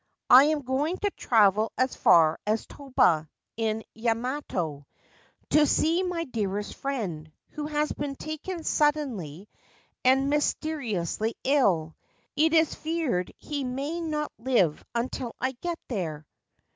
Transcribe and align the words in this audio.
I 0.31 0.45
am 0.45 0.61
going 0.63 0.97
to 0.97 1.11
travel 1.11 1.71
as 1.77 1.95
far 1.95 2.39
as 2.47 2.65
Toba, 2.65 3.29
in 3.55 3.83
Yamato, 3.93 4.87
to 5.51 5.67
see 5.67 6.01
my 6.01 6.23
dearest 6.23 6.73
friend, 6.73 7.31
who 7.49 7.67
has 7.67 7.91
been 7.91 8.15
taken 8.15 8.63
suddenly 8.63 9.47
and 10.03 10.27
mysteriously 10.31 11.35
ill. 11.43 11.95
It 12.35 12.51
is 12.55 12.73
feared 12.73 13.31
he 13.37 13.63
may 13.63 14.01
not 14.01 14.31
live 14.39 14.83
until 14.95 15.35
I 15.39 15.51
get 15.61 15.77
there 15.87 16.25